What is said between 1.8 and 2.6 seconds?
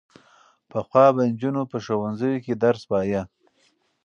ښوونځیو کې